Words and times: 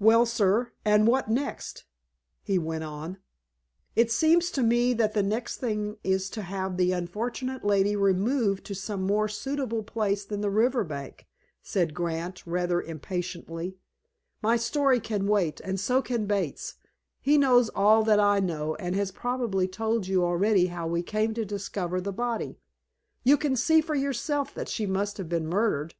"Well, 0.00 0.26
sir, 0.26 0.72
and 0.84 1.06
what 1.06 1.28
next?" 1.30 1.84
he 2.42 2.58
went 2.58 2.82
on. 2.82 3.18
"It 3.94 4.10
seems 4.10 4.50
to 4.50 4.64
me 4.64 4.94
that 4.94 5.14
the 5.14 5.22
next 5.22 5.58
thing 5.58 5.96
is 6.02 6.28
to 6.30 6.42
have 6.42 6.76
the 6.76 6.90
unfortunate 6.90 7.64
lady 7.64 7.94
removed 7.94 8.64
to 8.66 8.74
some 8.74 9.02
more 9.02 9.28
suitable 9.28 9.84
place 9.84 10.24
than 10.24 10.40
the 10.40 10.50
river 10.50 10.82
bank," 10.82 11.28
said 11.62 11.94
Grant, 11.94 12.42
rather 12.44 12.82
impatiently. 12.82 13.76
"My 14.42 14.56
story 14.56 14.98
can 14.98 15.28
wait, 15.28 15.60
and 15.60 15.78
so 15.78 16.02
can 16.02 16.26
Bates's. 16.26 16.74
He 17.20 17.38
knows 17.38 17.68
all 17.68 18.02
that 18.02 18.18
I 18.18 18.40
know, 18.40 18.74
and 18.74 18.96
has 18.96 19.12
probably 19.12 19.68
told 19.68 20.08
you 20.08 20.24
already 20.24 20.66
how 20.66 20.88
we 20.88 21.04
came 21.04 21.32
to 21.34 21.44
discover 21.44 22.00
the 22.00 22.12
body. 22.12 22.58
You 23.22 23.36
can 23.36 23.54
see 23.54 23.80
for 23.80 23.94
yourself 23.94 24.52
that 24.54 24.68
she 24.68 24.84
must 24.84 25.16
have 25.18 25.28
been 25.28 25.46
murdered. 25.46 25.94